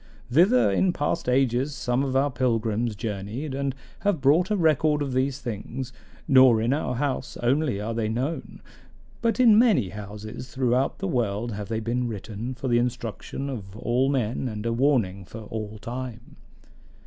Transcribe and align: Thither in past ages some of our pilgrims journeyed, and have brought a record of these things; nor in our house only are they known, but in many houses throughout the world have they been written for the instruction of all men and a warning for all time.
Thither 0.31 0.71
in 0.71 0.93
past 0.93 1.29
ages 1.29 1.75
some 1.75 2.01
of 2.01 2.15
our 2.15 2.31
pilgrims 2.31 2.95
journeyed, 2.95 3.53
and 3.53 3.75
have 3.99 4.19
brought 4.19 4.49
a 4.49 4.57
record 4.57 5.03
of 5.03 5.13
these 5.13 5.37
things; 5.39 5.93
nor 6.27 6.59
in 6.59 6.73
our 6.73 6.95
house 6.95 7.37
only 7.43 7.79
are 7.79 7.93
they 7.93 8.09
known, 8.09 8.61
but 9.21 9.39
in 9.39 9.59
many 9.59 9.89
houses 9.89 10.47
throughout 10.49 10.97
the 10.97 11.07
world 11.07 11.51
have 11.51 11.67
they 11.69 11.79
been 11.81 12.07
written 12.07 12.55
for 12.55 12.67
the 12.67 12.79
instruction 12.79 13.47
of 13.47 13.77
all 13.77 14.09
men 14.09 14.47
and 14.47 14.65
a 14.65 14.73
warning 14.73 15.23
for 15.23 15.41
all 15.41 15.77
time. 15.79 16.35